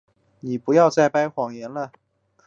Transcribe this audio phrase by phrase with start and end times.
[0.39, 1.91] 你不要再掰谎言了。